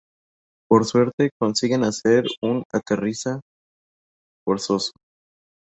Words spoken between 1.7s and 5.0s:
hacer un aterriza forzoso.